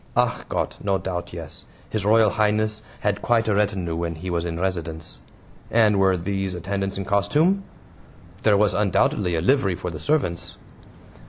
[0.17, 0.77] "ACH GOTT!
[0.83, 5.21] no doubt, yes; His Royal Highness had quite a retinue when he was in residence."
[5.69, 7.63] "And were these attendants in costume?"
[8.41, 10.57] "There was undoubtedly a livery for the servants."